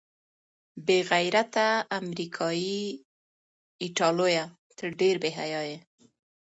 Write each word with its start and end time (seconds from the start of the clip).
بې 0.85 0.99
غیرته 1.11 1.65
امریکايي 1.99 2.81
ایټالویه، 3.83 4.45
ته 4.77 4.85
ډېر 4.99 5.15
بې 5.23 5.29
حیا 5.37 5.61
یې. 5.69 5.77